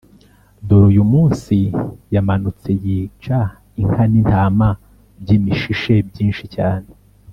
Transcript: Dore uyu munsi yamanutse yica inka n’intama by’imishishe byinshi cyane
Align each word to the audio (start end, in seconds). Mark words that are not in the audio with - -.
Dore 0.67 0.83
uyu 0.91 1.03
munsi 1.11 1.55
yamanutse 2.13 2.69
yica 2.83 3.39
inka 3.81 4.03
n’intama 4.11 4.67
by’imishishe 5.21 5.93
byinshi 6.09 6.45
cyane 6.55 6.87